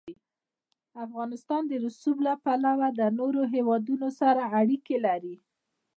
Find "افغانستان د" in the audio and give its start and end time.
1.05-1.73